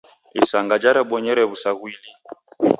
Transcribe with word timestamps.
Isanga 0.43 0.75
jerebonyere 0.81 1.43
w'usaghui 1.49 1.93
lii? 2.01 2.13